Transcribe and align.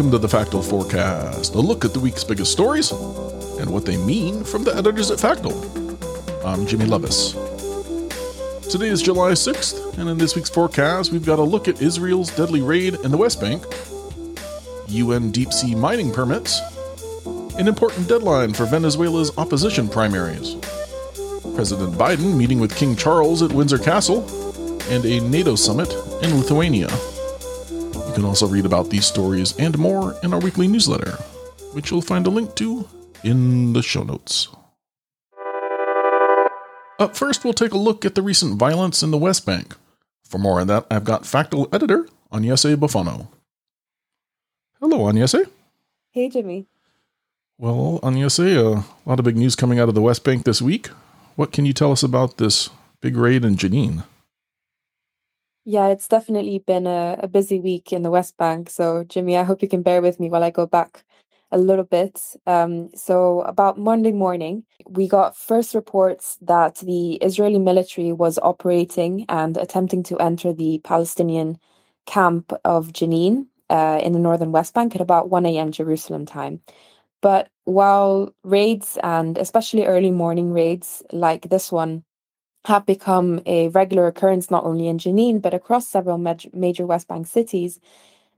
Welcome 0.00 0.12
to 0.12 0.18
the 0.18 0.30
Factal 0.30 0.62
Forecast, 0.62 1.54
a 1.54 1.60
look 1.60 1.84
at 1.84 1.92
the 1.92 2.00
week's 2.00 2.24
biggest 2.24 2.52
stories 2.52 2.90
and 2.90 3.70
what 3.70 3.84
they 3.84 3.98
mean 3.98 4.44
from 4.44 4.64
the 4.64 4.74
editors 4.74 5.10
at 5.10 5.20
Factal. 5.20 5.52
I'm 6.42 6.66
Jimmy 6.66 6.86
Lovaas. 6.86 7.34
Today 8.70 8.88
is 8.88 9.02
July 9.02 9.32
6th, 9.32 9.98
and 9.98 10.08
in 10.08 10.16
this 10.16 10.34
week's 10.34 10.48
forecast, 10.48 11.12
we've 11.12 11.26
got 11.26 11.38
a 11.38 11.42
look 11.42 11.68
at 11.68 11.82
Israel's 11.82 12.34
deadly 12.34 12.62
raid 12.62 12.94
in 13.04 13.10
the 13.10 13.18
West 13.18 13.42
Bank, 13.42 13.62
UN 14.88 15.30
deep 15.30 15.52
sea 15.52 15.74
mining 15.74 16.10
permits, 16.10 16.62
an 17.58 17.68
important 17.68 18.08
deadline 18.08 18.54
for 18.54 18.64
Venezuela's 18.64 19.36
opposition 19.36 19.86
primaries, 19.86 20.54
President 21.54 21.92
Biden 21.92 22.38
meeting 22.38 22.58
with 22.58 22.74
King 22.74 22.96
Charles 22.96 23.42
at 23.42 23.52
Windsor 23.52 23.76
Castle, 23.76 24.22
and 24.88 25.04
a 25.04 25.20
NATO 25.20 25.56
summit 25.56 25.92
in 26.22 26.38
Lithuania. 26.38 26.88
You 28.10 28.16
can 28.16 28.24
also 28.24 28.48
read 28.48 28.66
about 28.66 28.90
these 28.90 29.06
stories 29.06 29.56
and 29.56 29.78
more 29.78 30.16
in 30.24 30.34
our 30.34 30.40
weekly 30.40 30.66
newsletter, 30.66 31.12
which 31.74 31.92
you'll 31.92 32.02
find 32.02 32.26
a 32.26 32.30
link 32.30 32.56
to 32.56 32.88
in 33.22 33.72
the 33.72 33.82
show 33.82 34.02
notes. 34.02 34.48
Up 36.98 37.16
first, 37.16 37.44
we'll 37.44 37.52
take 37.52 37.70
a 37.70 37.78
look 37.78 38.04
at 38.04 38.16
the 38.16 38.22
recent 38.22 38.58
violence 38.58 39.04
in 39.04 39.12
the 39.12 39.16
West 39.16 39.46
Bank. 39.46 39.76
For 40.24 40.38
more 40.38 40.60
on 40.60 40.66
that, 40.66 40.88
I've 40.90 41.04
got 41.04 41.24
Factal 41.24 41.68
editor 41.72 42.08
Agnese 42.32 42.74
Boffano. 42.74 43.28
Hello, 44.80 44.98
Agnese. 45.04 45.48
Hey, 46.10 46.28
Jimmy. 46.28 46.66
Well, 47.58 48.00
Agnese, 48.02 48.56
a 48.56 48.84
lot 49.08 49.20
of 49.20 49.24
big 49.24 49.36
news 49.36 49.54
coming 49.54 49.78
out 49.78 49.88
of 49.88 49.94
the 49.94 50.02
West 50.02 50.24
Bank 50.24 50.44
this 50.44 50.60
week. 50.60 50.88
What 51.36 51.52
can 51.52 51.64
you 51.64 51.72
tell 51.72 51.92
us 51.92 52.02
about 52.02 52.38
this 52.38 52.70
big 53.00 53.16
raid 53.16 53.44
in 53.44 53.54
Jenin? 53.54 54.02
Yeah, 55.64 55.88
it's 55.88 56.08
definitely 56.08 56.58
been 56.60 56.86
a, 56.86 57.16
a 57.22 57.28
busy 57.28 57.60
week 57.60 57.92
in 57.92 58.02
the 58.02 58.10
West 58.10 58.36
Bank. 58.36 58.70
So, 58.70 59.04
Jimmy, 59.04 59.36
I 59.36 59.42
hope 59.44 59.62
you 59.62 59.68
can 59.68 59.82
bear 59.82 60.00
with 60.02 60.18
me 60.18 60.30
while 60.30 60.42
I 60.42 60.50
go 60.50 60.66
back 60.66 61.04
a 61.52 61.58
little 61.58 61.84
bit. 61.84 62.20
Um, 62.46 62.90
so, 62.94 63.42
about 63.42 63.78
Monday 63.78 64.12
morning, 64.12 64.64
we 64.88 65.06
got 65.06 65.36
first 65.36 65.74
reports 65.74 66.38
that 66.42 66.76
the 66.76 67.14
Israeli 67.16 67.58
military 67.58 68.12
was 68.12 68.38
operating 68.38 69.26
and 69.28 69.56
attempting 69.58 70.02
to 70.04 70.18
enter 70.18 70.52
the 70.52 70.80
Palestinian 70.82 71.58
camp 72.06 72.52
of 72.64 72.92
Jenin 72.92 73.46
uh, 73.68 74.00
in 74.02 74.12
the 74.12 74.18
northern 74.18 74.52
West 74.52 74.72
Bank 74.74 74.94
at 74.94 75.00
about 75.02 75.28
1 75.28 75.58
a.m. 75.58 75.72
Jerusalem 75.72 76.24
time. 76.26 76.60
But 77.22 77.48
while 77.64 78.34
raids 78.44 78.98
and 79.02 79.38
especially 79.38 79.86
early 79.86 80.10
morning 80.10 80.52
raids 80.52 81.02
like 81.12 81.50
this 81.50 81.70
one 81.72 82.04
have 82.66 82.86
become 82.86 83.40
a 83.46 83.68
regular 83.68 84.06
occurrence 84.06 84.50
not 84.50 84.64
only 84.64 84.88
in 84.88 84.98
Jenin 84.98 85.40
but 85.40 85.54
across 85.54 85.88
several 85.88 86.18
major 86.18 86.86
West 86.86 87.08
Bank 87.08 87.26
cities. 87.26 87.80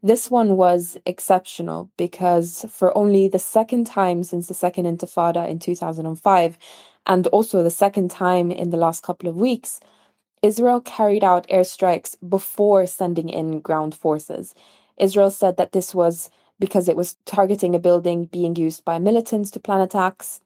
This 0.02 0.30
one 0.30 0.56
was 0.56 0.96
exceptional 1.06 1.90
because 1.96 2.66
for 2.70 2.96
only 2.96 3.28
the 3.28 3.38
second 3.38 3.86
time 3.86 4.24
since 4.24 4.48
the 4.48 4.54
second 4.54 4.84
intifada 4.86 5.48
in 5.48 5.58
2005, 5.58 6.58
and 7.06 7.26
also 7.28 7.62
the 7.62 7.70
second 7.70 8.10
time 8.10 8.50
in 8.50 8.70
the 8.70 8.76
last 8.76 9.02
couple 9.02 9.28
of 9.28 9.36
weeks, 9.36 9.80
Israel 10.42 10.80
carried 10.80 11.22
out 11.22 11.46
airstrikes 11.48 12.16
before 12.28 12.86
sending 12.86 13.28
in 13.28 13.60
ground 13.60 13.94
forces. 13.94 14.54
Israel 14.98 15.30
said 15.30 15.56
that 15.56 15.72
this 15.72 15.94
was 15.94 16.30
because 16.58 16.88
it 16.88 16.96
was 16.96 17.16
targeting 17.24 17.74
a 17.74 17.78
building 17.78 18.26
being 18.26 18.56
used 18.56 18.84
by 18.84 18.98
militants 18.98 19.50
to 19.52 19.60
plan 19.60 19.80
attacks. 19.80 20.40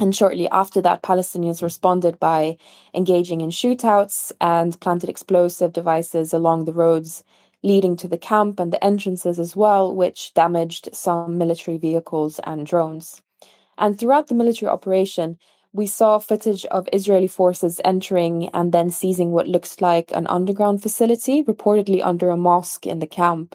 And 0.00 0.16
shortly 0.16 0.48
after 0.48 0.80
that, 0.80 1.02
Palestinians 1.02 1.62
responded 1.62 2.18
by 2.18 2.56
engaging 2.94 3.42
in 3.42 3.50
shootouts 3.50 4.32
and 4.40 4.80
planted 4.80 5.10
explosive 5.10 5.74
devices 5.74 6.32
along 6.32 6.64
the 6.64 6.72
roads 6.72 7.22
leading 7.62 7.96
to 7.98 8.08
the 8.08 8.16
camp 8.16 8.58
and 8.58 8.72
the 8.72 8.82
entrances 8.82 9.38
as 9.38 9.54
well, 9.54 9.94
which 9.94 10.32
damaged 10.32 10.88
some 10.94 11.36
military 11.36 11.76
vehicles 11.76 12.40
and 12.44 12.66
drones. 12.66 13.20
And 13.76 13.98
throughout 13.98 14.28
the 14.28 14.34
military 14.34 14.70
operation, 14.70 15.38
we 15.74 15.86
saw 15.86 16.18
footage 16.18 16.64
of 16.66 16.88
Israeli 16.94 17.28
forces 17.28 17.78
entering 17.84 18.48
and 18.54 18.72
then 18.72 18.90
seizing 18.90 19.32
what 19.32 19.48
looks 19.48 19.82
like 19.82 20.10
an 20.12 20.26
underground 20.28 20.82
facility, 20.82 21.44
reportedly 21.44 22.00
under 22.02 22.30
a 22.30 22.38
mosque 22.38 22.86
in 22.86 23.00
the 23.00 23.06
camp, 23.06 23.54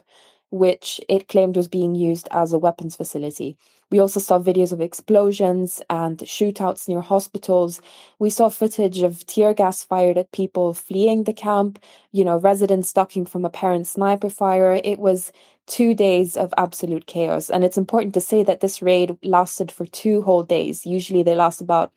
which 0.50 1.00
it 1.08 1.26
claimed 1.26 1.56
was 1.56 1.66
being 1.66 1.96
used 1.96 2.28
as 2.30 2.52
a 2.52 2.58
weapons 2.58 2.94
facility. 2.94 3.58
We 3.90 4.00
also 4.00 4.18
saw 4.18 4.38
videos 4.38 4.72
of 4.72 4.80
explosions 4.80 5.80
and 5.88 6.18
shootouts 6.18 6.88
near 6.88 7.00
hospitals. 7.00 7.80
We 8.18 8.30
saw 8.30 8.48
footage 8.48 9.00
of 9.02 9.24
tear 9.26 9.54
gas 9.54 9.84
fired 9.84 10.18
at 10.18 10.32
people 10.32 10.74
fleeing 10.74 11.24
the 11.24 11.32
camp, 11.32 11.78
you 12.10 12.24
know, 12.24 12.36
residents 12.36 12.92
ducking 12.92 13.26
from 13.26 13.44
apparent 13.44 13.86
sniper 13.86 14.28
fire. 14.28 14.80
It 14.82 14.98
was 14.98 15.30
two 15.66 15.94
days 15.94 16.36
of 16.36 16.52
absolute 16.56 17.06
chaos. 17.06 17.48
And 17.48 17.64
it's 17.64 17.78
important 17.78 18.14
to 18.14 18.20
say 18.20 18.42
that 18.42 18.60
this 18.60 18.82
raid 18.82 19.16
lasted 19.22 19.70
for 19.70 19.86
two 19.86 20.22
whole 20.22 20.42
days. 20.42 20.84
Usually 20.86 21.22
they 21.22 21.34
last 21.36 21.60
about, 21.60 21.92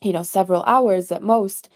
you 0.00 0.12
know, 0.12 0.22
several 0.22 0.62
hours 0.64 1.12
at 1.12 1.22
most. 1.22 1.68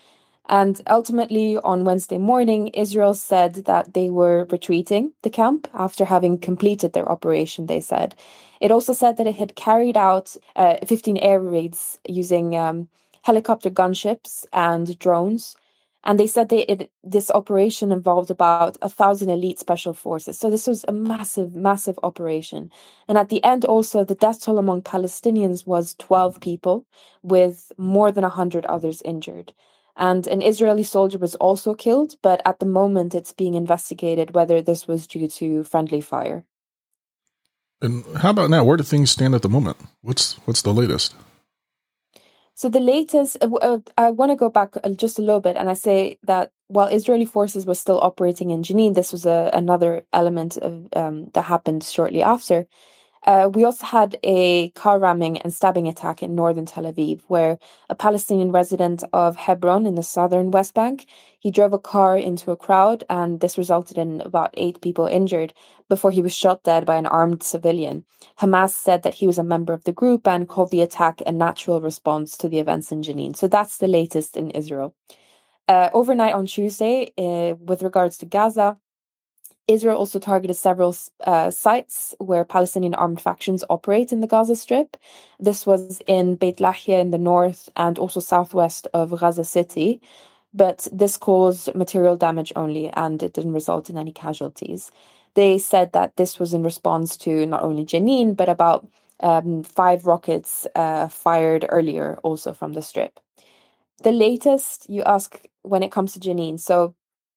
And 0.48 0.80
ultimately, 0.88 1.56
on 1.58 1.84
Wednesday 1.84 2.18
morning, 2.18 2.68
Israel 2.68 3.14
said 3.14 3.64
that 3.66 3.94
they 3.94 4.10
were 4.10 4.46
retreating 4.50 5.12
the 5.22 5.30
camp 5.30 5.68
after 5.74 6.04
having 6.04 6.38
completed 6.38 6.92
their 6.92 7.10
operation, 7.10 7.66
they 7.66 7.80
said. 7.80 8.14
It 8.61 8.71
also 8.71 8.93
said 8.93 9.17
that 9.17 9.27
it 9.27 9.37
had 9.37 9.56
carried 9.56 9.97
out 9.97 10.37
uh, 10.56 10.77
15 10.87 11.17
air 11.19 11.41
raids 11.41 11.99
using 12.09 12.56
um, 12.56 12.89
helicopter 13.22 13.71
gunships 13.71 14.44
and 14.53 14.99
drones. 14.99 15.56
And 16.05 16.21
they 16.21 16.28
said 16.28 16.49
they, 16.49 16.62
it, 16.62 16.91
this 17.03 17.33
operation 17.33 17.91
involved 17.91 18.31
about 18.31 18.77
a 18.81 18.89
thousand 18.89 19.28
elite 19.28 19.59
special 19.59 19.93
forces. 19.93 20.39
So 20.39 20.49
this 20.49 20.69
was 20.69 20.84
a 20.87 20.93
massive, 20.93 21.56
massive 21.56 21.99
operation. 22.05 22.71
And 23.09 23.19
at 23.19 23.28
the 23.28 23.43
end, 23.43 23.65
also, 23.65 24.05
the 24.05 24.15
death 24.15 24.41
toll 24.43 24.59
among 24.59 24.83
Palestinians 24.83 25.67
was 25.67 25.97
12 25.99 26.41
people, 26.41 26.87
with 27.25 27.73
more 27.77 28.12
than 28.12 28.23
100 28.23 28.65
others 28.67 29.03
injured. 29.05 29.53
And 29.97 30.28
an 30.28 30.43
Israeli 30.43 30.84
soldier 30.84 31.19
was 31.19 31.34
also 31.37 31.75
killed, 31.75 32.15
but 32.23 32.41
at 32.44 32.61
the 32.61 32.67
moment, 32.67 33.15
it's 33.15 33.33
being 33.33 33.55
investigated 33.55 34.34
whether 34.34 34.62
this 34.62 34.87
was 34.87 35.09
due 35.09 35.27
to 35.27 35.65
friendly 35.65 36.00
fire. 36.00 36.44
And 37.82 38.04
how 38.16 38.31
about 38.31 38.50
now? 38.50 38.64
Where 38.64 38.76
do 38.76 38.82
things 38.82 39.10
stand 39.10 39.34
at 39.34 39.42
the 39.42 39.48
moment? 39.48 39.76
What's 40.03 40.34
what's 40.47 40.62
the 40.62 40.72
latest? 40.72 41.14
So 42.54 42.70
the 42.70 42.81
latest, 42.81 43.37
uh, 43.42 43.53
uh 43.54 43.78
I 43.98 44.10
want 44.10 44.32
to 44.32 44.37
go 44.37 44.48
back 44.48 44.70
just 44.97 45.19
a 45.19 45.22
little 45.22 45.42
bit, 45.42 45.56
and 45.56 45.69
I 45.69 45.75
say 45.75 46.19
that 46.22 46.53
while 46.69 46.88
Israeli 46.88 47.26
forces 47.26 47.66
were 47.66 47.75
still 47.75 48.00
operating 48.00 48.50
in 48.50 48.62
Jenin, 48.62 48.94
this 48.94 49.12
was 49.12 49.26
a, 49.26 49.50
another 49.53 50.04
element 50.12 50.56
of 50.56 50.88
um, 50.97 51.26
that 51.34 51.42
happened 51.42 51.84
shortly 51.84 52.22
after. 52.22 52.66
Uh, 53.25 53.50
we 53.53 53.65
also 53.65 53.84
had 53.87 54.19
a 54.22 54.71
car 54.71 54.99
ramming 54.99 55.38
and 55.38 55.53
stabbing 55.53 55.88
attack 55.88 56.22
in 56.22 56.34
northern 56.34 56.66
Tel 56.66 56.84
Aviv, 56.84 57.22
where 57.28 57.59
a 57.91 57.94
Palestinian 57.94 58.53
resident 58.53 59.03
of 59.12 59.37
Hebron 59.37 59.87
in 59.87 59.94
the 59.94 60.03
southern 60.03 60.50
West 60.50 60.75
Bank 60.75 61.06
he 61.47 61.53
drove 61.53 61.72
a 61.72 61.78
car 61.78 62.19
into 62.19 62.50
a 62.50 62.56
crowd, 62.56 63.05
and 63.09 63.38
this 63.38 63.56
resulted 63.56 63.99
in 63.99 64.21
about 64.22 64.50
eight 64.55 64.81
people 64.81 65.06
injured 65.06 65.55
before 65.88 66.10
he 66.10 66.21
was 66.21 66.34
shot 66.34 66.65
dead 66.65 66.84
by 66.84 66.97
an 66.97 67.06
armed 67.06 67.41
civilian. 67.41 68.05
Hamas 68.41 68.71
said 68.71 69.05
that 69.05 69.15
he 69.15 69.28
was 69.28 69.38
a 69.38 69.44
member 69.44 69.72
of 69.72 69.84
the 69.84 69.93
group 69.93 70.26
and 70.26 70.49
called 70.49 70.72
the 70.72 70.81
attack 70.81 71.22
a 71.25 71.31
natural 71.31 71.81
response 71.81 72.37
to 72.38 72.49
the 72.49 72.59
events 72.59 72.91
in 72.91 73.03
Jenin. 73.03 73.37
So 73.37 73.47
that's 73.47 73.78
the 73.78 73.87
latest 73.87 74.37
in 74.37 74.50
Israel. 74.50 74.97
Uh, 75.69 75.88
overnight 75.93 76.34
on 76.34 76.47
Tuesday, 76.47 77.12
uh, 77.16 77.55
with 77.56 77.82
regards 77.82 78.19
to 78.19 78.26
Gaza, 78.26 78.76
Israel 79.69 79.97
also 79.97 80.19
targeted 80.19 80.56
several 80.56 80.97
uh, 81.25 81.50
sites 81.50 82.15
where 82.19 82.44
Palestinian 82.44 82.94
armed 82.94 83.21
factions 83.21 83.65
operate 83.69 84.12
in 84.12 84.21
the 84.21 84.27
Gaza 84.28 84.54
Strip. 84.54 84.97
This 85.41 85.66
was 85.66 86.00
in 86.06 86.37
Beit 86.37 86.59
Lahia 86.59 87.00
in 87.00 87.10
the 87.10 87.19
north 87.19 87.69
and 87.76 87.99
also 87.99 88.21
southwest 88.21 88.87
of 88.94 89.19
Gaza 89.19 89.44
City. 89.44 90.00
But 90.55 90.87
this 90.93 91.17
caused 91.17 91.75
material 91.75 92.17
damage 92.17 92.52
only 92.55 92.90
and 92.90 93.23
it 93.23 93.35
didn't 93.35 93.52
result 93.55 93.90
in 93.90 93.99
any 93.99 94.12
casualties. 94.12 94.90
They 95.35 95.58
said 95.58 95.93
that 95.93 96.17
this 96.17 96.38
was 96.38 96.55
in 96.55 96.62
response 96.62 97.17
to 97.19 97.44
not 97.44 97.62
only 97.62 97.85
Jenin, 97.85 98.37
but 98.37 98.49
about 98.49 98.87
um, 99.20 99.64
five 99.64 100.06
rockets 100.06 100.67
uh, 100.76 101.08
fired 101.08 101.67
earlier 101.69 102.19
also 102.23 102.52
from 102.52 102.73
the 102.75 102.82
strip. 102.82 103.19
The 104.02 104.12
latest 104.12 104.87
you 104.88 105.02
ask 105.02 105.40
when 105.62 105.82
it 105.82 105.90
comes 105.90 106.12
to 106.12 106.20
Jenin. 106.20 106.61
So 106.61 106.94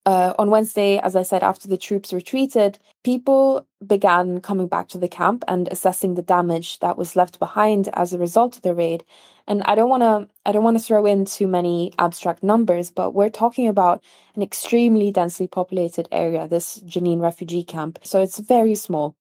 uh, 0.10 0.34
on 0.40 0.50
Wednesday, 0.50 0.98
as 0.98 1.16
I 1.16 1.22
said, 1.22 1.44
after 1.44 1.68
the 1.68 1.78
troops 1.78 2.12
retreated, 2.12 2.80
people 3.04 3.68
began 3.86 4.42
coming 4.42 4.68
back 4.68 4.88
to 4.88 4.98
the 4.98 5.08
camp 5.08 5.44
and 5.48 5.68
assessing 5.68 6.16
the 6.16 6.24
damage 6.24 6.80
that 6.80 6.98
was 6.98 7.16
left 7.16 7.38
behind 7.38 7.90
as 7.94 8.12
a 8.12 8.18
result 8.18 8.56
of 8.56 8.64
the 8.64 8.74
raid. 8.74 9.04
And 9.48 9.62
I 9.64 9.76
don't 9.76 9.90
want 9.90 10.02
to 10.02 10.28
I 10.48 10.52
don't 10.52 10.64
want 10.64 10.78
to 10.80 10.84
throw 10.84 11.06
in 11.06 11.26
too 11.26 11.46
many 11.46 11.94
abstract 12.00 12.42
numbers, 12.42 12.90
but 12.90 13.14
we're 13.14 13.30
talking 13.30 13.68
about 13.68 14.04
an 14.36 14.42
extremely 14.42 15.12
densely 15.12 15.48
populated 15.48 16.08
area, 16.12 16.48
this 16.48 16.80
Jenin 16.88 17.22
refugee 17.22 17.64
camp. 17.64 18.00
So 18.02 18.20
it's 18.20 18.40
very 18.40 18.74
small. 18.74 19.16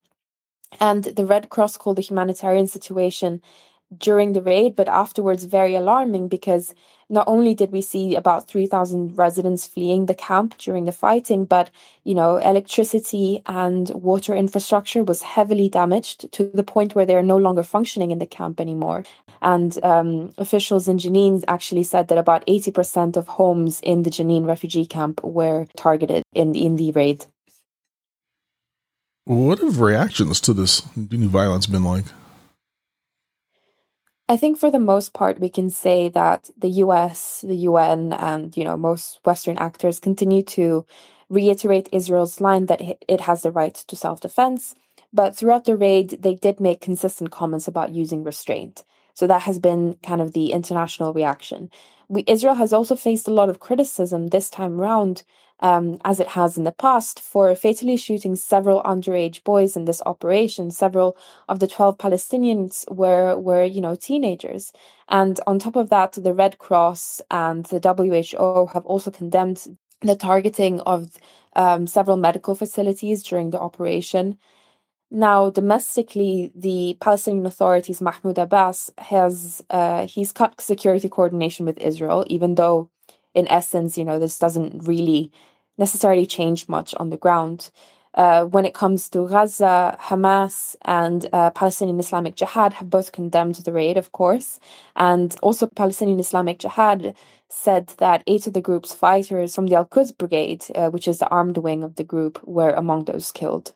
And 0.81 1.05
the 1.05 1.27
Red 1.27 1.51
Cross 1.51 1.77
called 1.77 1.97
the 1.99 2.09
humanitarian 2.11 2.67
situation 2.67 3.43
during 3.99 4.33
the 4.33 4.43
raid, 4.43 4.75
but 4.75 4.89
afterwards 4.89 5.45
very 5.45 5.75
alarming 5.75 6.29
because 6.29 6.75
not 7.11 7.27
only 7.27 7.55
did 7.55 7.73
we 7.73 7.81
see 7.81 8.15
about 8.15 8.49
3,000 8.49 9.17
residents 9.17 9.67
fleeing 9.67 10.07
the 10.07 10.15
camp 10.15 10.57
during 10.59 10.85
the 10.85 10.93
fighting, 10.93 11.45
but 11.45 11.71
you 12.05 12.15
know, 12.15 12.37
electricity 12.37 13.43
and 13.47 13.91
water 13.91 14.35
infrastructure 14.35 15.05
was 15.05 15.23
heavily 15.23 15.69
damaged 15.69 16.31
to 16.33 16.51
the 16.55 16.63
point 16.63 16.95
where 16.95 17.07
they're 17.07 17.23
no 17.23 17.37
longer 17.37 17.63
functioning 17.63 18.11
in 18.11 18.19
the 18.19 18.27
camp 18.27 18.61
anymore. 18.61 19.05
And 19.41 19.83
um, 19.85 20.35
officials 20.39 20.89
in 20.89 20.99
Jenin 20.99 21.45
actually 21.49 21.85
said 21.85 22.09
that 22.09 22.19
about 22.19 22.47
80% 22.47 23.17
of 23.17 23.29
homes 23.29 23.81
in 23.81 24.03
the 24.03 24.11
Jenin 24.11 24.47
refugee 24.47 24.87
camp 24.87 25.23
were 25.23 25.67
targeted 25.77 26.23
in, 26.35 26.55
in 26.55 26.77
the 26.77 26.93
raid. 26.93 27.27
What 29.25 29.59
have 29.59 29.81
reactions 29.81 30.41
to 30.41 30.55
this 30.55 30.83
new 30.97 31.29
violence 31.29 31.67
been 31.67 31.85
like? 31.85 32.07
I 34.29 34.37
think 34.37 34.59
for 34.59 34.71
the 34.71 34.79
most 34.79 35.15
part, 35.15 35.41
we 35.41 35.49
can 35.49 35.71
say 35.71 36.09
that 36.11 36.51
the 36.59 36.69
US, 36.85 37.41
the 37.47 37.57
UN, 37.57 38.13
and 38.13 38.55
you 38.57 38.65
know 38.65 38.77
most 38.77 39.21
Western 39.25 39.57
actors 39.59 39.99
continue 40.01 40.43
to 40.45 40.85
reiterate 41.31 41.89
Israel's 41.93 42.41
line 42.41 42.67
that 42.67 42.81
it 43.09 43.21
has 43.23 43.43
the 43.43 43.51
right 43.51 43.75
to 43.75 43.97
self-defense. 43.97 44.75
But 45.13 45.37
throughout 45.37 45.65
the 45.65 45.77
raid, 45.77 46.19
they 46.23 46.35
did 46.35 46.61
make 46.61 46.81
consistent 46.81 47.31
comments 47.31 47.69
about 47.69 47.93
using 47.95 48.25
restraint. 48.25 48.85
So 49.15 49.27
that 49.27 49.43
has 49.43 49.59
been 49.59 49.97
kind 50.03 50.21
of 50.21 50.33
the 50.33 50.53
international 50.53 51.13
reaction. 51.15 51.71
We, 52.09 52.25
Israel 52.27 52.55
has 52.55 52.73
also 52.73 52.97
faced 52.97 53.29
a 53.29 53.33
lot 53.33 53.49
of 53.51 53.61
criticism 53.61 54.29
this 54.29 54.49
time 54.51 54.81
around 54.81 55.23
um, 55.61 55.99
as 56.05 56.21
it 56.21 56.29
has 56.29 56.57
in 56.57 56.65
the 56.65 56.73
past, 56.73 57.21
for 57.21 57.55
fatally 57.55 57.97
shooting 57.97 58.37
several 58.37 58.83
underage 58.83 59.43
boys 59.45 59.77
in 59.77 59.85
this 59.85 60.03
operation. 60.07 60.71
Several 60.71 61.17
of 61.49 61.59
the 61.59 61.67
12 61.67 61.99
Palestinians 61.99 62.91
were, 62.91 63.37
were 63.37 63.65
you 63.65 63.81
know, 63.81 63.97
teenagers. 63.97 64.73
And 65.09 65.41
on 65.47 65.59
top 65.59 65.77
of 65.77 65.91
that, 65.91 66.13
the 66.13 66.35
Red 66.35 66.59
Cross 66.59 67.21
and 67.31 67.65
the 67.67 67.81
WHO 67.81 68.67
have 68.73 68.87
also 68.87 69.11
condemned 69.11 69.79
the 70.01 70.17
targeting 70.17 70.81
of 70.81 71.17
um, 71.57 71.87
several 71.87 72.17
medical 72.17 72.55
facilities 72.55 73.23
during 73.23 73.51
the 73.51 73.61
operation. 73.61 74.39
Now, 75.11 75.51
domestically, 75.51 76.53
the 76.55 76.97
Palestinian 77.01 77.47
authorities, 77.47 78.03
Mahmoud 78.03 78.37
Abbas, 78.39 78.91
has 78.99 79.63
uh, 79.71 80.07
he's 80.07 80.33
cut 80.33 80.61
security 80.61 81.09
coordination 81.09 81.65
with 81.65 81.79
Israel, 81.79 82.25
even 82.29 82.57
though 82.57 82.91
in 83.39 83.47
essence, 83.49 83.97
you 83.97 84.05
know, 84.05 84.19
this 84.19 84.39
doesn't 84.39 84.87
really 84.87 85.31
necessarily 85.79 86.27
change 86.27 86.69
much 86.69 86.95
on 86.97 87.11
the 87.11 87.17
ground. 87.17 87.71
Uh, 88.15 88.45
when 88.45 88.65
it 88.65 88.75
comes 88.75 89.09
to 89.09 89.29
Gaza, 89.29 89.97
Hamas 90.01 90.75
and 90.85 91.29
uh, 91.33 91.51
Palestinian 91.51 92.01
Islamic 92.01 92.35
Jihad 92.35 92.73
have 92.73 92.91
both 92.91 93.13
condemned 93.13 93.55
the 93.57 93.73
raid, 93.73 93.97
of 93.97 94.11
course. 94.11 94.59
And 94.97 95.37
also, 95.41 95.67
Palestinian 95.67 96.19
Islamic 96.19 96.59
Jihad 96.59 97.15
said 97.49 97.87
that 97.99 98.25
eight 98.27 98.47
of 98.49 98.55
the 98.55 98.61
group's 98.61 98.93
fighters 98.93 99.55
from 99.55 99.69
the 99.69 99.77
Al 99.77 99.85
Quds 99.85 100.11
Brigade, 100.13 100.65
uh, 100.75 100.89
which 100.91 101.07
is 101.07 101.19
the 101.19 101.29
armed 101.29 101.59
wing 101.59 101.85
of 101.85 101.95
the 101.95 102.05
group, 102.05 102.41
were 102.45 102.73
among 102.73 103.05
those 103.05 103.31
killed. 103.31 103.73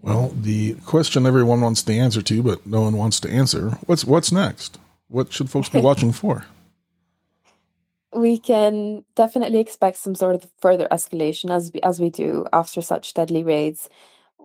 Well, 0.00 0.32
the 0.34 0.74
question 0.86 1.26
everyone 1.26 1.60
wants 1.60 1.82
the 1.82 1.98
answer 1.98 2.22
to, 2.22 2.42
but 2.42 2.66
no 2.66 2.80
one 2.82 2.96
wants 2.96 3.20
to 3.20 3.30
answer 3.30 3.70
what's, 3.86 4.04
what's 4.04 4.32
next? 4.32 4.78
What 5.08 5.32
should 5.32 5.50
folks 5.50 5.68
be 5.68 5.80
watching 5.88 6.12
for? 6.12 6.46
We 8.14 8.38
can 8.38 9.04
definitely 9.16 9.60
expect 9.60 9.98
some 9.98 10.14
sort 10.14 10.34
of 10.34 10.46
further 10.60 10.88
escalation 10.90 11.50
as 11.50 11.70
we, 11.72 11.80
as 11.82 12.00
we 12.00 12.10
do 12.10 12.46
after 12.52 12.80
such 12.82 13.14
deadly 13.14 13.42
raids. 13.42 13.88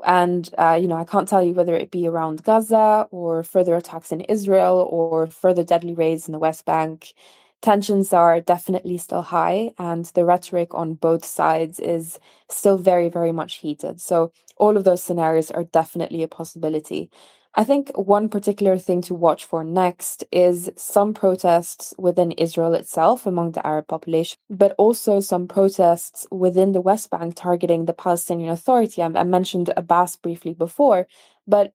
And 0.05 0.49
uh, 0.57 0.77
you 0.81 0.87
know, 0.87 0.97
I 0.97 1.05
can't 1.05 1.27
tell 1.29 1.43
you 1.43 1.53
whether 1.53 1.75
it 1.75 1.91
be 1.91 2.07
around 2.07 2.43
Gaza 2.43 3.07
or 3.11 3.43
further 3.43 3.75
attacks 3.75 4.11
in 4.11 4.21
Israel 4.21 4.87
or 4.91 5.27
further 5.27 5.63
deadly 5.63 5.93
raids 5.93 6.27
in 6.27 6.33
the 6.33 6.39
West 6.39 6.65
Bank. 6.65 7.13
Tensions 7.61 8.13
are 8.13 8.41
definitely 8.41 8.97
still 8.97 9.21
high, 9.21 9.71
and 9.79 10.05
the 10.15 10.25
rhetoric 10.25 10.73
on 10.73 10.95
both 10.95 11.23
sides 11.25 11.79
is 11.79 12.19
still 12.49 12.77
very, 12.77 13.09
very 13.09 13.31
much 13.31 13.55
heated. 13.55 14.01
So 14.01 14.33
all 14.57 14.77
of 14.77 14.83
those 14.83 15.01
scenarios 15.03 15.49
are 15.51 15.63
definitely 15.63 16.23
a 16.23 16.27
possibility. 16.27 17.09
I 17.55 17.63
think 17.63 17.91
one 17.95 18.29
particular 18.29 18.79
thing 18.79 19.01
to 19.03 19.13
watch 19.13 19.45
for 19.45 19.63
next 19.63 20.23
is 20.31 20.71
some 20.75 21.13
protests 21.13 21.93
within 21.99 22.31
Israel 22.31 22.73
itself 22.73 23.27
among 23.27 23.51
the 23.51 23.65
Arab 23.65 23.87
population, 23.87 24.37
but 24.49 24.73
also 24.79 25.19
some 25.19 25.47
protests 25.47 26.25
within 26.31 26.71
the 26.71 26.81
West 26.81 27.11
Bank 27.11 27.35
targeting 27.35 27.85
the 27.85 27.93
Palestinian 27.93 28.49
Authority. 28.49 29.03
I, 29.03 29.05
I 29.05 29.23
mentioned 29.23 29.71
Abbas 29.77 30.15
briefly 30.15 30.55
before, 30.55 31.07
but 31.47 31.73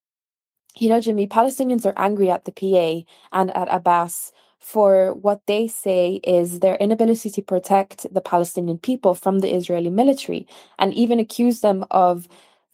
you 0.76 0.88
know, 0.88 1.00
Jimmy, 1.00 1.26
Palestinians 1.26 1.86
are 1.86 1.94
angry 1.96 2.30
at 2.30 2.44
the 2.44 2.52
PA 2.52 3.06
and 3.32 3.56
at 3.56 3.69
Abbas 3.70 4.32
for 4.58 5.14
what 5.14 5.40
they 5.46 5.69
say 5.69 6.20
is 6.25 6.60
their 6.60 6.75
inability 6.76 7.30
to 7.30 7.42
protect 7.42 8.12
the 8.12 8.20
Palestinian 8.20 8.78
people 8.78 9.14
from 9.14 9.38
the 9.38 9.54
Israeli 9.54 9.90
military 9.90 10.46
and 10.78 10.92
even 10.94 11.20
accuse 11.20 11.60
them 11.60 11.84
of 11.90 12.26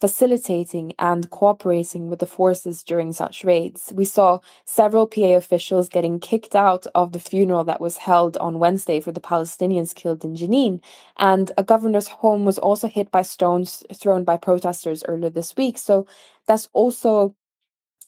facilitating 0.05 0.93
and 0.99 1.31
cooperating 1.31 2.09
with 2.11 2.19
the 2.19 2.27
forces 2.27 2.83
during 2.83 3.11
such 3.11 3.43
raids. 3.43 3.91
We 3.95 4.05
saw 4.05 4.39
several 4.65 5.07
PA 5.07 5.33
officials 5.33 5.89
getting 5.89 6.19
kicked 6.19 6.55
out 6.55 6.85
of 6.93 7.11
the 7.11 7.19
funeral 7.19 7.63
that 7.63 7.81
was 7.81 7.97
held 7.97 8.37
on 8.37 8.59
Wednesday 8.59 8.99
for 8.99 9.11
the 9.11 9.19
Palestinians 9.19 9.95
killed 9.95 10.23
in 10.23 10.35
Jenin. 10.35 10.79
And 11.17 11.51
a 11.57 11.63
governor's 11.63 12.07
home 12.07 12.45
was 12.45 12.59
also 12.59 12.87
hit 12.87 13.09
by 13.09 13.23
stones 13.23 13.83
thrown 13.95 14.23
by 14.23 14.37
protesters 14.37 15.03
earlier 15.07 15.31
this 15.31 15.55
week. 15.57 15.79
So 15.79 16.05
that's 16.45 16.69
also 16.73 17.35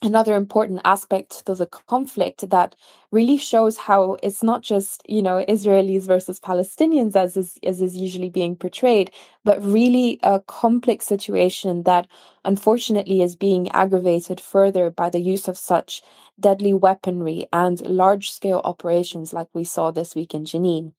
another 0.04 0.36
important 0.36 0.80
aspect 0.86 1.46
to 1.46 1.56
the 1.56 1.66
conflict 1.66 2.50
that 2.50 2.76
really 3.12 3.38
shows 3.38 3.78
how 3.78 4.18
it's 4.22 4.44
not 4.44 4.62
just 4.62 5.02
you 5.08 5.22
know 5.22 5.44
Israelis 5.50 6.04
versus 6.04 6.40
Palestinians 6.40 7.16
as 7.16 7.36
is, 7.38 7.58
as 7.64 7.82
is 7.82 7.96
usually 7.96 8.30
being 8.30 8.56
portrayed, 8.56 9.12
but 9.44 9.64
really 9.64 10.20
a 10.24 10.40
complex 10.42 11.06
situation 11.08 11.84
that 11.84 12.08
unfortunately 12.46 13.22
is 13.22 13.36
being 13.36 13.70
aggravated 13.72 14.40
further 14.40 14.90
by 14.92 15.10
the 15.10 15.20
use 15.22 15.48
of 15.48 15.58
such 15.58 16.02
deadly 16.40 16.74
weaponry 16.74 17.48
and 17.52 17.82
large 17.82 18.32
scale 18.32 18.62
operations 18.64 19.34
like 19.34 19.48
we 19.54 19.64
saw 19.64 19.90
this 19.92 20.14
week 20.16 20.34
in 20.34 20.46
Jenin. 20.46 20.94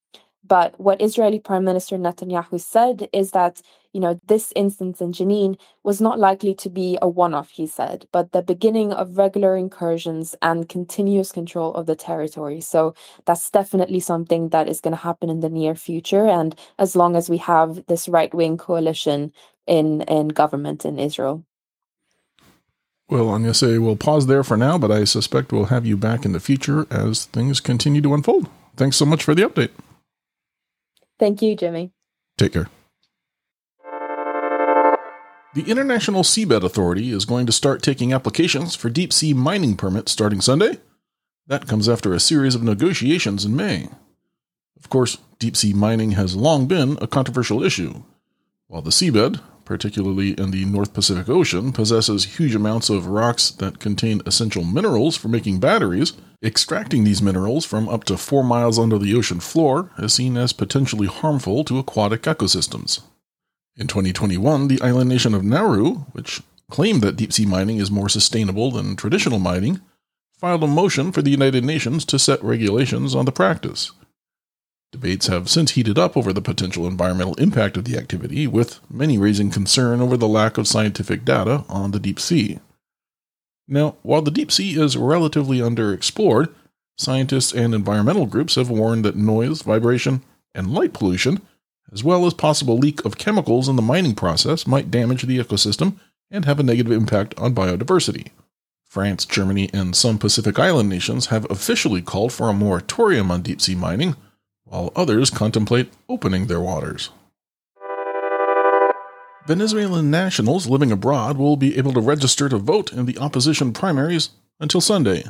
But 0.46 0.78
what 0.80 1.02
Israeli 1.02 1.38
Prime 1.38 1.64
Minister 1.64 1.98
Netanyahu 1.98 2.60
said 2.60 3.08
is 3.12 3.32
that, 3.32 3.60
you 3.92 4.00
know, 4.00 4.20
this 4.26 4.52
instance 4.56 5.00
in 5.00 5.12
Jenin 5.12 5.58
was 5.82 6.00
not 6.00 6.18
likely 6.18 6.54
to 6.54 6.70
be 6.70 6.96
a 7.02 7.08
one 7.08 7.34
off, 7.34 7.50
he 7.50 7.66
said, 7.66 8.06
but 8.12 8.32
the 8.32 8.42
beginning 8.42 8.92
of 8.92 9.18
regular 9.18 9.56
incursions 9.56 10.34
and 10.40 10.68
continuous 10.68 11.32
control 11.32 11.74
of 11.74 11.86
the 11.86 11.96
territory. 11.96 12.60
So 12.60 12.94
that's 13.26 13.50
definitely 13.50 14.00
something 14.00 14.50
that 14.50 14.68
is 14.68 14.80
going 14.80 14.92
to 14.92 15.02
happen 15.02 15.28
in 15.28 15.40
the 15.40 15.50
near 15.50 15.74
future. 15.74 16.26
And 16.26 16.54
as 16.78 16.96
long 16.96 17.16
as 17.16 17.28
we 17.28 17.38
have 17.38 17.86
this 17.86 18.08
right 18.08 18.32
wing 18.32 18.56
coalition 18.56 19.32
in, 19.66 20.02
in 20.02 20.28
government 20.28 20.84
in 20.84 20.98
Israel. 20.98 21.44
Well, 23.10 23.30
I'm 23.30 23.42
going 23.42 23.52
to 23.52 23.54
say 23.54 23.78
we'll 23.78 23.96
pause 23.96 24.26
there 24.26 24.44
for 24.44 24.56
now, 24.56 24.76
but 24.76 24.90
I 24.90 25.04
suspect 25.04 25.50
we'll 25.50 25.66
have 25.66 25.86
you 25.86 25.96
back 25.96 26.24
in 26.24 26.32
the 26.32 26.40
future 26.40 26.86
as 26.90 27.24
things 27.24 27.60
continue 27.60 28.02
to 28.02 28.12
unfold. 28.12 28.48
Thanks 28.76 28.96
so 28.96 29.06
much 29.06 29.24
for 29.24 29.34
the 29.34 29.42
update. 29.42 29.70
Thank 31.18 31.42
you, 31.42 31.56
Jimmy. 31.56 31.92
Take 32.36 32.52
care. 32.52 32.68
The 35.54 35.64
International 35.66 36.22
Seabed 36.22 36.62
Authority 36.62 37.10
is 37.10 37.24
going 37.24 37.46
to 37.46 37.52
start 37.52 37.82
taking 37.82 38.12
applications 38.12 38.76
for 38.76 38.90
deep 38.90 39.12
sea 39.12 39.34
mining 39.34 39.76
permits 39.76 40.12
starting 40.12 40.40
Sunday. 40.40 40.78
That 41.46 41.66
comes 41.66 41.88
after 41.88 42.12
a 42.12 42.20
series 42.20 42.54
of 42.54 42.62
negotiations 42.62 43.44
in 43.44 43.56
May. 43.56 43.88
Of 44.78 44.88
course, 44.88 45.18
deep 45.38 45.56
sea 45.56 45.72
mining 45.72 46.12
has 46.12 46.36
long 46.36 46.66
been 46.66 46.98
a 47.00 47.06
controversial 47.06 47.64
issue. 47.64 48.02
While 48.68 48.82
the 48.82 48.90
seabed, 48.90 49.40
particularly 49.68 50.30
in 50.30 50.50
the 50.50 50.64
North 50.64 50.94
Pacific 50.94 51.28
Ocean, 51.28 51.72
possesses 51.72 52.38
huge 52.38 52.54
amounts 52.54 52.88
of 52.88 53.06
rocks 53.06 53.50
that 53.50 53.78
contain 53.78 54.22
essential 54.24 54.64
minerals 54.64 55.14
for 55.14 55.28
making 55.28 55.60
batteries, 55.60 56.14
extracting 56.42 57.04
these 57.04 57.20
minerals 57.20 57.66
from 57.66 57.86
up 57.86 58.04
to 58.04 58.16
four 58.16 58.42
miles 58.42 58.78
under 58.78 58.98
the 58.98 59.14
ocean 59.14 59.40
floor 59.40 59.90
is 59.98 60.14
seen 60.14 60.38
as 60.38 60.54
potentially 60.54 61.06
harmful 61.06 61.64
to 61.64 61.78
aquatic 61.78 62.22
ecosystems. 62.22 63.02
In 63.76 63.86
2021, 63.86 64.68
the 64.68 64.80
island 64.80 65.10
nation 65.10 65.34
of 65.34 65.44
Nauru, 65.44 65.96
which 66.12 66.40
claimed 66.70 67.02
that 67.02 67.16
deep 67.16 67.34
sea 67.34 67.44
mining 67.44 67.76
is 67.76 67.90
more 67.90 68.08
sustainable 68.08 68.70
than 68.70 68.96
traditional 68.96 69.38
mining, 69.38 69.82
filed 70.38 70.64
a 70.64 70.66
motion 70.66 71.12
for 71.12 71.20
the 71.20 71.30
United 71.30 71.62
Nations 71.62 72.06
to 72.06 72.18
set 72.18 72.42
regulations 72.42 73.14
on 73.14 73.26
the 73.26 73.32
practice. 73.32 73.92
Debates 74.90 75.26
have 75.26 75.50
since 75.50 75.72
heated 75.72 75.98
up 75.98 76.16
over 76.16 76.32
the 76.32 76.40
potential 76.40 76.86
environmental 76.86 77.34
impact 77.34 77.76
of 77.76 77.84
the 77.84 77.98
activity, 77.98 78.46
with 78.46 78.80
many 78.90 79.18
raising 79.18 79.50
concern 79.50 80.00
over 80.00 80.16
the 80.16 80.28
lack 80.28 80.56
of 80.56 80.66
scientific 80.66 81.24
data 81.24 81.64
on 81.68 81.90
the 81.90 82.00
deep 82.00 82.18
sea. 82.18 82.58
Now, 83.66 83.96
while 84.02 84.22
the 84.22 84.30
deep 84.30 84.50
sea 84.50 84.80
is 84.80 84.96
relatively 84.96 85.58
underexplored, 85.58 86.54
scientists 86.96 87.52
and 87.52 87.74
environmental 87.74 88.24
groups 88.24 88.54
have 88.54 88.70
warned 88.70 89.04
that 89.04 89.14
noise, 89.14 89.60
vibration, 89.60 90.22
and 90.54 90.72
light 90.72 90.94
pollution, 90.94 91.42
as 91.92 92.02
well 92.02 92.26
as 92.26 92.32
possible 92.32 92.78
leak 92.78 93.04
of 93.04 93.18
chemicals 93.18 93.68
in 93.68 93.76
the 93.76 93.82
mining 93.82 94.14
process, 94.14 94.66
might 94.66 94.90
damage 94.90 95.22
the 95.22 95.38
ecosystem 95.38 95.98
and 96.30 96.46
have 96.46 96.58
a 96.58 96.62
negative 96.62 96.92
impact 96.92 97.38
on 97.38 97.54
biodiversity. 97.54 98.28
France, 98.86 99.26
Germany, 99.26 99.68
and 99.74 99.94
some 99.94 100.18
Pacific 100.18 100.58
Island 100.58 100.88
nations 100.88 101.26
have 101.26 101.50
officially 101.50 102.00
called 102.00 102.32
for 102.32 102.48
a 102.48 102.54
moratorium 102.54 103.30
on 103.30 103.42
deep 103.42 103.60
sea 103.60 103.74
mining, 103.74 104.16
while 104.68 104.92
others 104.94 105.30
contemplate 105.30 105.92
opening 106.08 106.46
their 106.46 106.60
waters. 106.60 107.10
Venezuelan 109.46 110.10
nationals 110.10 110.66
living 110.66 110.92
abroad 110.92 111.38
will 111.38 111.56
be 111.56 111.78
able 111.78 111.92
to 111.92 112.00
register 112.00 112.48
to 112.48 112.58
vote 112.58 112.92
in 112.92 113.06
the 113.06 113.16
opposition 113.18 113.72
primaries 113.72 114.30
until 114.60 114.80
Sunday. 114.80 115.24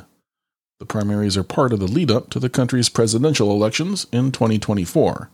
The 0.79 0.85
primaries 0.85 1.37
are 1.37 1.43
part 1.43 1.71
of 1.71 1.79
the 1.79 1.87
lead 1.87 2.11
up 2.11 2.29
to 2.31 2.39
the 2.39 2.49
country's 2.49 2.89
presidential 2.89 3.51
elections 3.51 4.07
in 4.11 4.31
2024. 4.31 5.29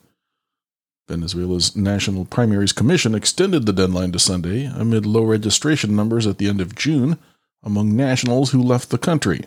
Venezuela's 1.08 1.76
National 1.76 2.26
Primaries 2.26 2.74
Commission 2.74 3.14
extended 3.14 3.66
the 3.66 3.74
deadline 3.74 4.12
to 4.12 4.20
Sunday 4.20 4.66
amid 4.66 5.06
low 5.06 5.24
registration 5.24 5.96
numbers 5.96 6.26
at 6.26 6.40
the 6.40 6.48
end 6.48 6.62
of 6.62 6.76
June 6.76 7.20
among 7.64 7.96
nationals 7.96 8.52
who 8.52 8.62
left 8.62 8.90
the 8.90 8.98
country, 8.98 9.42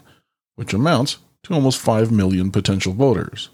which 0.57 0.73
amounts 0.73 1.19
to 1.45 1.55
almost 1.55 1.81
5 1.81 2.11
million 2.11 2.50
potential 2.50 2.93
voters. 2.93 3.50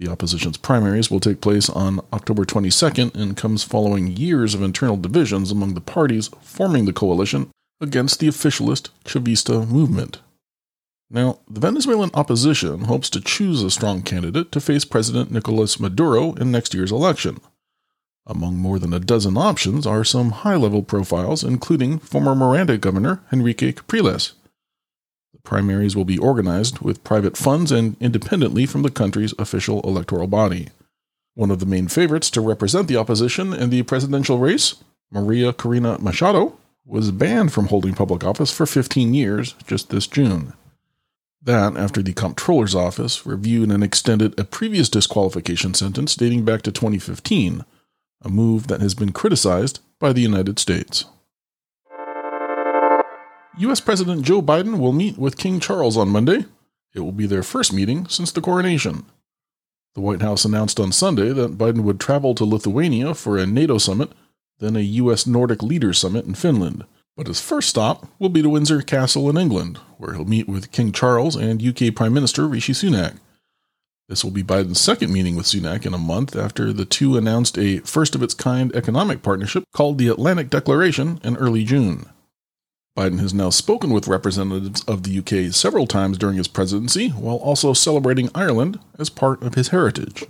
The 0.00 0.10
opposition's 0.10 0.56
primaries 0.56 1.10
will 1.10 1.20
take 1.20 1.40
place 1.40 1.70
on 1.70 2.00
October 2.12 2.44
22nd 2.44 3.14
and 3.14 3.36
comes 3.36 3.62
following 3.62 4.16
years 4.16 4.52
of 4.52 4.62
internal 4.62 4.96
divisions 4.96 5.52
among 5.52 5.74
the 5.74 5.80
parties 5.80 6.30
forming 6.42 6.84
the 6.84 6.92
coalition 6.92 7.50
against 7.80 8.18
the 8.18 8.26
officialist 8.26 8.88
Chavista 9.04 9.68
movement. 9.68 10.18
Now, 11.10 11.38
the 11.48 11.60
Venezuelan 11.60 12.10
opposition 12.12 12.84
hopes 12.84 13.08
to 13.10 13.20
choose 13.20 13.62
a 13.62 13.70
strong 13.70 14.02
candidate 14.02 14.50
to 14.52 14.60
face 14.60 14.84
President 14.84 15.30
Nicolas 15.30 15.78
Maduro 15.78 16.32
in 16.34 16.50
next 16.50 16.74
year's 16.74 16.90
election. 16.90 17.40
Among 18.26 18.56
more 18.56 18.80
than 18.80 18.92
a 18.92 18.98
dozen 18.98 19.36
options 19.36 19.86
are 19.86 20.02
some 20.02 20.30
high 20.30 20.56
level 20.56 20.82
profiles, 20.82 21.44
including 21.44 22.00
former 22.00 22.34
Miranda 22.34 22.78
Governor 22.78 23.22
Enrique 23.30 23.72
Capriles 23.72 24.32
Primaries 25.44 25.94
will 25.94 26.04
be 26.04 26.18
organized 26.18 26.80
with 26.80 27.04
private 27.04 27.36
funds 27.36 27.70
and 27.70 27.96
independently 28.00 28.66
from 28.66 28.82
the 28.82 28.90
country's 28.90 29.34
official 29.38 29.80
electoral 29.82 30.26
body. 30.26 30.70
One 31.34 31.50
of 31.50 31.60
the 31.60 31.66
main 31.66 31.88
favorites 31.88 32.30
to 32.30 32.40
represent 32.40 32.88
the 32.88 32.96
opposition 32.96 33.52
in 33.52 33.70
the 33.70 33.82
presidential 33.82 34.38
race, 34.38 34.76
Maria 35.10 35.52
Corina 35.52 36.00
Machado, 36.00 36.56
was 36.86 37.10
banned 37.10 37.52
from 37.52 37.66
holding 37.66 37.94
public 37.94 38.24
office 38.24 38.50
for 38.50 38.66
15 38.66 39.14
years 39.14 39.54
just 39.66 39.90
this 39.90 40.06
June. 40.06 40.54
That 41.42 41.76
after 41.76 42.02
the 42.02 42.14
Comptroller's 42.14 42.74
Office 42.74 43.26
reviewed 43.26 43.70
and 43.70 43.84
extended 43.84 44.38
a 44.40 44.44
previous 44.44 44.88
disqualification 44.88 45.74
sentence 45.74 46.14
dating 46.14 46.44
back 46.44 46.62
to 46.62 46.72
2015, 46.72 47.64
a 48.22 48.28
move 48.30 48.68
that 48.68 48.80
has 48.80 48.94
been 48.94 49.12
criticized 49.12 49.80
by 49.98 50.12
the 50.12 50.22
United 50.22 50.58
States. 50.58 51.04
U.S. 53.58 53.80
President 53.80 54.22
Joe 54.22 54.42
Biden 54.42 54.80
will 54.80 54.92
meet 54.92 55.16
with 55.16 55.38
King 55.38 55.60
Charles 55.60 55.96
on 55.96 56.08
Monday. 56.08 56.46
It 56.92 57.00
will 57.00 57.12
be 57.12 57.26
their 57.26 57.44
first 57.44 57.72
meeting 57.72 58.08
since 58.08 58.32
the 58.32 58.40
coronation. 58.40 59.06
The 59.94 60.00
White 60.00 60.22
House 60.22 60.44
announced 60.44 60.80
on 60.80 60.90
Sunday 60.90 61.32
that 61.32 61.56
Biden 61.56 61.82
would 61.82 62.00
travel 62.00 62.34
to 62.34 62.44
Lithuania 62.44 63.14
for 63.14 63.38
a 63.38 63.46
NATO 63.46 63.78
summit, 63.78 64.10
then 64.58 64.74
a 64.74 64.80
U.S. 64.80 65.24
Nordic 65.24 65.62
Leaders 65.62 65.98
Summit 65.98 66.24
in 66.24 66.34
Finland. 66.34 66.84
But 67.16 67.28
his 67.28 67.40
first 67.40 67.68
stop 67.68 68.08
will 68.18 68.28
be 68.28 68.42
to 68.42 68.50
Windsor 68.50 68.82
Castle 68.82 69.30
in 69.30 69.36
England, 69.36 69.78
where 69.98 70.14
he'll 70.14 70.24
meet 70.24 70.48
with 70.48 70.72
King 70.72 70.90
Charles 70.90 71.36
and 71.36 71.62
UK 71.64 71.94
Prime 71.94 72.12
Minister 72.12 72.48
Rishi 72.48 72.72
Sunak. 72.72 73.18
This 74.08 74.24
will 74.24 74.32
be 74.32 74.42
Biden's 74.42 74.80
second 74.80 75.12
meeting 75.12 75.36
with 75.36 75.46
Sunak 75.46 75.86
in 75.86 75.94
a 75.94 75.98
month 75.98 76.34
after 76.34 76.72
the 76.72 76.84
two 76.84 77.16
announced 77.16 77.56
a 77.56 77.78
first 77.78 78.16
of 78.16 78.22
its 78.22 78.34
kind 78.34 78.74
economic 78.74 79.22
partnership 79.22 79.62
called 79.72 79.98
the 79.98 80.08
Atlantic 80.08 80.50
Declaration 80.50 81.20
in 81.22 81.36
early 81.36 81.62
June. 81.62 82.06
Biden 82.96 83.18
has 83.18 83.34
now 83.34 83.50
spoken 83.50 83.90
with 83.90 84.06
representatives 84.06 84.84
of 84.84 85.02
the 85.02 85.18
UK 85.18 85.52
several 85.52 85.86
times 85.86 86.16
during 86.16 86.36
his 86.36 86.46
presidency, 86.46 87.08
while 87.08 87.36
also 87.36 87.72
celebrating 87.72 88.30
Ireland 88.34 88.78
as 88.98 89.10
part 89.10 89.42
of 89.42 89.54
his 89.54 89.68
heritage. 89.68 90.26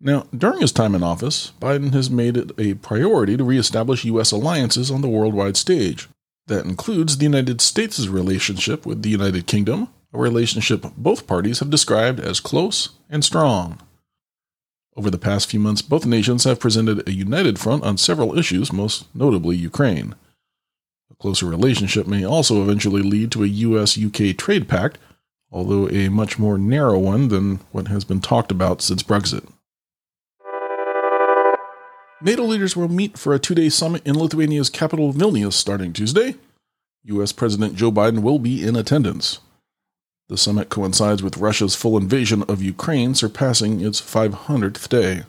Now, 0.00 0.26
during 0.36 0.60
his 0.60 0.72
time 0.72 0.96
in 0.96 1.04
office, 1.04 1.52
Biden 1.60 1.92
has 1.92 2.10
made 2.10 2.36
it 2.36 2.50
a 2.58 2.74
priority 2.74 3.36
to 3.36 3.44
reestablish 3.44 4.04
U.S. 4.04 4.32
alliances 4.32 4.90
on 4.90 5.00
the 5.00 5.08
worldwide 5.08 5.56
stage. 5.56 6.08
That 6.46 6.64
includes 6.64 7.18
the 7.18 7.24
United 7.24 7.60
States' 7.60 8.08
relationship 8.08 8.84
with 8.84 9.02
the 9.02 9.10
United 9.10 9.46
Kingdom, 9.46 9.88
a 10.12 10.18
relationship 10.18 10.84
both 10.96 11.28
parties 11.28 11.60
have 11.60 11.70
described 11.70 12.18
as 12.18 12.40
close 12.40 12.88
and 13.08 13.24
strong. 13.24 13.78
Over 14.96 15.10
the 15.10 15.18
past 15.18 15.48
few 15.48 15.60
months, 15.60 15.82
both 15.82 16.04
nations 16.04 16.42
have 16.42 16.58
presented 16.58 17.06
a 17.06 17.12
united 17.12 17.60
front 17.60 17.84
on 17.84 17.96
several 17.96 18.36
issues, 18.36 18.72
most 18.72 19.06
notably 19.14 19.54
Ukraine 19.56 20.16
closer 21.20 21.46
relationship 21.46 22.06
may 22.06 22.24
also 22.24 22.62
eventually 22.62 23.02
lead 23.02 23.30
to 23.32 23.44
a 23.44 23.48
US 23.48 23.96
UK 23.96 24.36
trade 24.36 24.68
pact, 24.68 24.98
although 25.52 25.88
a 25.88 26.08
much 26.08 26.38
more 26.38 26.58
narrow 26.58 26.98
one 26.98 27.28
than 27.28 27.60
what 27.70 27.88
has 27.88 28.04
been 28.04 28.20
talked 28.20 28.50
about 28.50 28.82
since 28.82 29.02
Brexit. 29.02 29.46
NATO 32.22 32.42
leaders 32.42 32.76
will 32.76 32.88
meet 32.88 33.16
for 33.16 33.34
a 33.34 33.38
two 33.38 33.54
day 33.54 33.68
summit 33.68 34.06
in 34.06 34.18
Lithuania's 34.18 34.68
capital 34.70 35.12
Vilnius 35.12 35.52
starting 35.54 35.92
Tuesday. 35.92 36.34
US 37.04 37.32
President 37.32 37.76
Joe 37.76 37.92
Biden 37.92 38.20
will 38.20 38.38
be 38.38 38.66
in 38.66 38.76
attendance. 38.76 39.38
The 40.28 40.36
summit 40.36 40.68
coincides 40.68 41.22
with 41.22 41.38
Russia's 41.38 41.74
full 41.74 41.96
invasion 41.96 42.44
of 42.44 42.62
Ukraine, 42.62 43.14
surpassing 43.14 43.80
its 43.80 44.00
500th 44.00 44.88
day. 44.88 45.22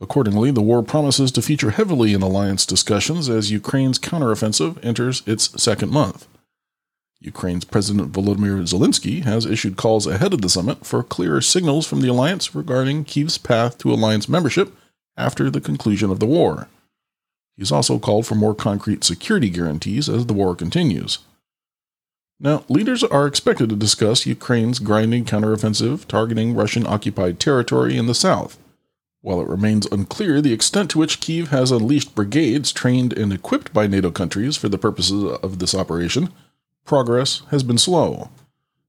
Accordingly, 0.00 0.50
the 0.50 0.62
war 0.62 0.82
promises 0.82 1.30
to 1.32 1.42
feature 1.42 1.72
heavily 1.72 2.14
in 2.14 2.22
alliance 2.22 2.64
discussions 2.64 3.28
as 3.28 3.50
Ukraine's 3.50 3.98
counteroffensive 3.98 4.82
enters 4.82 5.22
its 5.26 5.62
second 5.62 5.92
month. 5.92 6.26
Ukraine's 7.20 7.66
President 7.66 8.10
Volodymyr 8.10 8.62
Zelensky 8.62 9.24
has 9.24 9.44
issued 9.44 9.76
calls 9.76 10.06
ahead 10.06 10.32
of 10.32 10.40
the 10.40 10.48
summit 10.48 10.86
for 10.86 11.02
clearer 11.02 11.42
signals 11.42 11.86
from 11.86 12.00
the 12.00 12.08
alliance 12.08 12.54
regarding 12.54 13.04
Kyiv's 13.04 13.36
path 13.36 13.76
to 13.78 13.92
alliance 13.92 14.26
membership 14.26 14.74
after 15.18 15.50
the 15.50 15.60
conclusion 15.60 16.10
of 16.10 16.18
the 16.18 16.24
war. 16.24 16.68
He's 17.58 17.70
also 17.70 17.98
called 17.98 18.26
for 18.26 18.36
more 18.36 18.54
concrete 18.54 19.04
security 19.04 19.50
guarantees 19.50 20.08
as 20.08 20.24
the 20.24 20.32
war 20.32 20.56
continues. 20.56 21.18
Now, 22.42 22.64
leaders 22.70 23.04
are 23.04 23.26
expected 23.26 23.68
to 23.68 23.76
discuss 23.76 24.24
Ukraine's 24.24 24.78
grinding 24.78 25.26
counteroffensive 25.26 26.06
targeting 26.06 26.54
Russian 26.54 26.86
occupied 26.86 27.38
territory 27.38 27.98
in 27.98 28.06
the 28.06 28.14
south 28.14 28.56
while 29.22 29.40
it 29.40 29.48
remains 29.48 29.86
unclear 29.92 30.40
the 30.40 30.52
extent 30.52 30.90
to 30.90 30.98
which 30.98 31.20
Kiev 31.20 31.48
has 31.48 31.70
unleashed 31.70 32.14
brigades 32.14 32.72
trained 32.72 33.12
and 33.12 33.32
equipped 33.32 33.72
by 33.72 33.86
NATO 33.86 34.10
countries 34.10 34.56
for 34.56 34.68
the 34.68 34.78
purposes 34.78 35.24
of 35.42 35.58
this 35.58 35.74
operation, 35.74 36.30
progress 36.84 37.42
has 37.50 37.62
been 37.62 37.78
slow. 37.78 38.30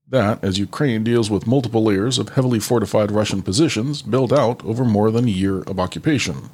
That, 0.07 0.43
as 0.43 0.59
Ukraine 0.59 1.03
deals 1.03 1.29
with 1.29 1.47
multiple 1.47 1.83
layers 1.83 2.17
of 2.17 2.29
heavily 2.29 2.59
fortified 2.59 3.11
Russian 3.11 3.41
positions 3.41 4.01
built 4.01 4.33
out 4.33 4.63
over 4.65 4.83
more 4.83 5.11
than 5.11 5.25
a 5.25 5.31
year 5.31 5.61
of 5.61 5.79
occupation. 5.79 6.49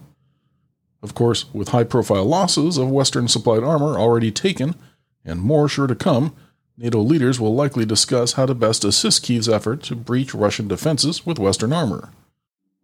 Of 1.01 1.15
course, 1.15 1.46
with 1.53 1.69
high 1.69 1.84
profile 1.84 2.25
losses 2.25 2.77
of 2.77 2.89
Western 2.89 3.27
supplied 3.27 3.63
armor 3.63 3.98
already 3.98 4.31
taken, 4.31 4.75
and 5.24 5.41
more 5.41 5.67
sure 5.69 5.88
to 5.88 5.96
come, 5.96 6.36
NATO 6.77 7.00
leaders 7.00 7.39
will 7.39 7.55
likely 7.55 7.86
discuss 7.86 8.34
how 8.34 8.46
to 8.46 8.53
best 8.53 8.84
assist 8.84 9.24
Kiev's 9.24 9.50
effort 9.50 9.81
to 9.84 9.96
breach 9.96 10.36
Russian 10.36 10.67
defenses 10.67 11.25
with 11.25 11.39
Western 11.39 11.74
armor. 11.74 12.12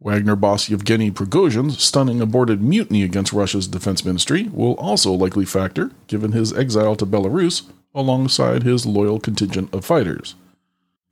Wagner 0.03 0.35
boss 0.35 0.67
Yevgeny 0.67 1.11
Prigozhin's 1.11 1.81
stunning 1.81 2.19
aborted 2.19 2.61
mutiny 2.61 3.03
against 3.03 3.31
Russia's 3.31 3.67
defense 3.67 4.03
ministry 4.03 4.49
will 4.51 4.73
also 4.73 5.13
likely 5.13 5.45
factor, 5.45 5.91
given 6.07 6.33
his 6.33 6.51
exile 6.51 6.97
to 6.97 7.05
Belarus 7.05 7.63
alongside 7.95 8.63
his 8.63 8.85
loyal 8.85 9.17
contingent 9.17 9.73
of 9.73 9.85
fighters. 9.85 10.35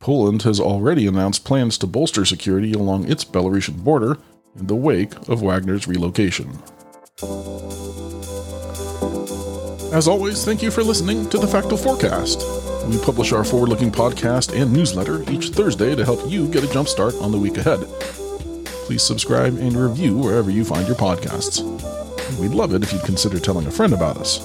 Poland 0.01 0.41
has 0.41 0.59
already 0.59 1.07
announced 1.07 1.45
plans 1.45 1.77
to 1.77 1.87
bolster 1.87 2.25
security 2.25 2.73
along 2.73 3.09
its 3.09 3.23
Belarusian 3.23 3.81
border 3.81 4.17
in 4.59 4.67
the 4.67 4.75
wake 4.75 5.15
of 5.29 5.41
Wagner's 5.41 5.87
relocation. 5.87 6.49
As 9.93 10.07
always, 10.09 10.43
thank 10.43 10.61
you 10.61 10.69
for 10.69 10.83
listening 10.83 11.29
to 11.29 11.37
the 11.37 11.47
Factal 11.47 11.77
Forecast. 11.77 12.43
We 12.89 12.97
publish 12.97 13.31
our 13.31 13.45
forward 13.45 13.69
looking 13.69 13.91
podcast 13.91 14.59
and 14.59 14.73
newsletter 14.73 15.23
each 15.31 15.49
Thursday 15.49 15.95
to 15.95 16.03
help 16.03 16.29
you 16.29 16.49
get 16.49 16.65
a 16.65 16.73
jump 16.73 16.89
start 16.89 17.13
on 17.21 17.31
the 17.31 17.37
week 17.37 17.57
ahead 17.57 17.87
please 18.85 19.03
subscribe 19.03 19.57
and 19.57 19.73
review 19.73 20.17
wherever 20.17 20.51
you 20.51 20.65
find 20.65 20.87
your 20.87 20.97
podcasts. 20.97 21.61
We'd 22.39 22.51
love 22.51 22.73
it 22.73 22.83
if 22.83 22.91
you'd 22.93 23.03
consider 23.03 23.39
telling 23.39 23.67
a 23.67 23.71
friend 23.71 23.93
about 23.93 24.17
us. 24.17 24.39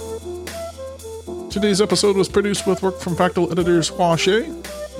Today's 1.50 1.80
episode 1.80 2.16
was 2.16 2.28
produced 2.28 2.66
with 2.66 2.82
work 2.82 2.98
from 2.98 3.16
Factal 3.16 3.50
editors 3.50 3.88
Hua 3.88 4.16
Hsieh, 4.16 4.44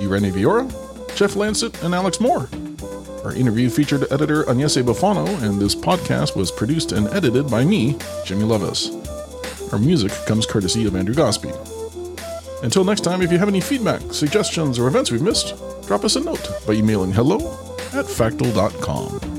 Irene 0.01 0.31
Villora, 0.31 0.67
Jeff 1.15 1.33
Landset, 1.35 1.83
and 1.83 1.93
Alex 1.93 2.19
Moore. 2.19 2.49
Our 3.23 3.33
interview 3.33 3.69
featured 3.69 4.11
editor 4.11 4.43
Agnese 4.45 4.81
Boffano, 4.83 5.27
and 5.43 5.59
this 5.59 5.75
podcast 5.75 6.35
was 6.35 6.51
produced 6.51 6.93
and 6.93 7.07
edited 7.09 7.49
by 7.51 7.63
me, 7.65 7.97
Jimmy 8.25 8.43
Lovaas. 8.43 8.91
Our 9.71 9.79
music 9.79 10.11
comes 10.25 10.45
courtesy 10.45 10.87
of 10.87 10.95
Andrew 10.95 11.13
Gospe. 11.13 11.53
Until 12.63 12.83
next 12.83 13.01
time, 13.01 13.21
if 13.21 13.31
you 13.31 13.37
have 13.37 13.49
any 13.49 13.61
feedback, 13.61 14.01
suggestions, 14.11 14.79
or 14.79 14.87
events 14.87 15.11
we've 15.11 15.21
missed, 15.21 15.55
drop 15.85 16.05
us 16.05 16.15
a 16.15 16.19
note 16.19 16.49
by 16.65 16.73
emailing 16.73 17.11
hello 17.11 17.66
at 17.93 18.07
factal.com. 18.07 19.36